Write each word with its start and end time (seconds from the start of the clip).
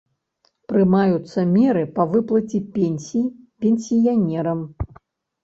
Прымаюцца 0.71 1.43
меры 1.57 1.83
па 1.99 2.05
выплаце 2.15 2.63
пенсій 2.79 3.25
пенсіянерам. 3.67 4.67